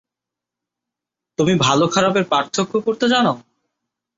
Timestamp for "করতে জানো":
2.85-3.33